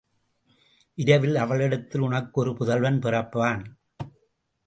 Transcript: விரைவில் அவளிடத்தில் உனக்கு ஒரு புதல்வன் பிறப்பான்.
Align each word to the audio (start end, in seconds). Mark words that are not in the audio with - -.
விரைவில் 0.97 1.35
அவளிடத்தில் 1.35 2.01
உனக்கு 2.01 2.41
ஒரு 2.41 2.53
புதல்வன் 2.53 2.99
பிறப்பான். 2.99 3.61